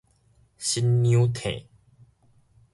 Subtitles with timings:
[0.57, 1.63] 新娘撐